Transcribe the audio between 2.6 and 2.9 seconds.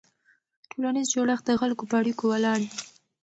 وي.